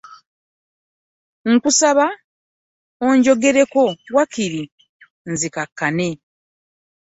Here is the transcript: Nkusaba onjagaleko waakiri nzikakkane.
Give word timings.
Nkusaba 1.51 2.07
onjagaleko 3.07 3.81
waakiri 4.15 4.63
nzikakkane. 5.31 6.09